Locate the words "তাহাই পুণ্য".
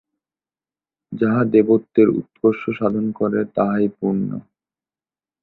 3.55-4.29